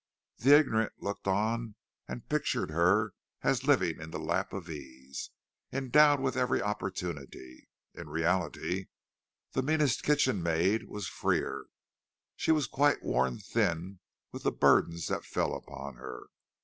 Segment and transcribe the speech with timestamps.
[0.39, 1.75] The ignorant looked on
[2.07, 3.13] and pictured her
[3.43, 5.29] as living in the lap of ease,
[5.71, 8.87] endowed with every opportunity: in reality
[9.51, 13.99] the meanest kitchen maid was freer—she was quite worn thin
[14.31, 16.29] with the burdens that fell upon her.